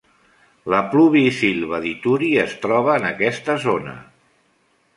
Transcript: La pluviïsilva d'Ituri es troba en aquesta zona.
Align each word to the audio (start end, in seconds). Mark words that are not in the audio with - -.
La 0.73 0.79
pluviïsilva 0.93 1.81
d'Ituri 1.83 2.31
es 2.45 2.55
troba 2.65 2.95
en 3.01 3.05
aquesta 3.13 3.59
zona. 3.69 3.97